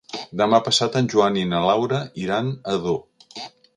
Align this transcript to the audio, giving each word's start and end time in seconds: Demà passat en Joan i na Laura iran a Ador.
Demà 0.39 0.59
passat 0.67 0.95
en 1.01 1.09
Joan 1.13 1.37
i 1.41 1.43
na 1.51 1.59
Laura 1.67 1.99
iran 2.25 2.51
a 2.57 2.77
Ador. 2.81 2.99